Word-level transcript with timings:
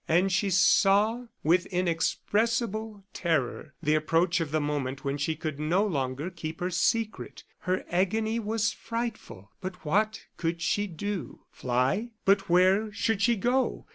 And 0.07 0.31
she 0.31 0.49
saw 0.49 1.27
with 1.43 1.67
inexpressible 1.67 3.03
terror, 3.13 3.75
the 3.83 3.93
approach 3.93 4.39
of 4.41 4.49
the 4.49 4.59
moment 4.59 5.03
when 5.05 5.19
she 5.19 5.35
could 5.35 5.59
no 5.59 5.85
longer 5.85 6.31
keep 6.31 6.59
her 6.59 6.71
secret. 6.71 7.43
Her 7.59 7.85
agony 7.87 8.39
was 8.39 8.71
frightful; 8.73 9.51
but 9.61 9.85
what 9.85 10.25
could 10.37 10.59
she 10.59 10.87
do! 10.87 11.41
Fly? 11.51 12.13
but 12.25 12.49
where 12.49 12.91
should 12.91 13.21
she 13.21 13.35
go? 13.35 13.85